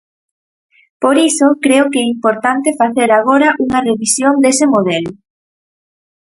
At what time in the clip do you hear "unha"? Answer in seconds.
3.65-3.79